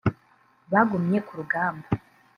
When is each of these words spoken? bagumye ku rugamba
bagumye 0.71 1.19
ku 1.25 1.31
rugamba 1.39 1.87